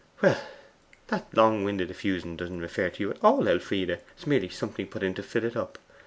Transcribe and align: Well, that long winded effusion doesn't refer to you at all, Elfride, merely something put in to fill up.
Well, 0.19 0.41
that 1.09 1.27
long 1.37 1.63
winded 1.63 1.91
effusion 1.91 2.35
doesn't 2.35 2.59
refer 2.59 2.89
to 2.89 3.03
you 3.03 3.11
at 3.11 3.23
all, 3.23 3.47
Elfride, 3.47 4.01
merely 4.25 4.49
something 4.49 4.87
put 4.87 5.03
in 5.03 5.13
to 5.13 5.21
fill 5.21 5.55
up. 5.55 5.77